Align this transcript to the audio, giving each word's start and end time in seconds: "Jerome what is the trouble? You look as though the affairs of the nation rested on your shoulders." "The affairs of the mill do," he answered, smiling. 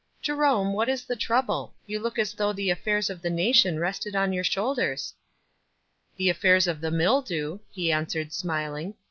"Jerome 0.19 0.73
what 0.73 0.89
is 0.89 1.03
the 1.05 1.15
trouble? 1.15 1.75
You 1.85 1.99
look 1.99 2.17
as 2.17 2.33
though 2.33 2.53
the 2.53 2.71
affairs 2.71 3.07
of 3.11 3.21
the 3.21 3.29
nation 3.29 3.77
rested 3.77 4.15
on 4.15 4.33
your 4.33 4.43
shoulders." 4.43 5.13
"The 6.17 6.27
affairs 6.27 6.65
of 6.65 6.81
the 6.81 6.89
mill 6.89 7.21
do," 7.21 7.59
he 7.69 7.91
answered, 7.91 8.33
smiling. 8.33 8.95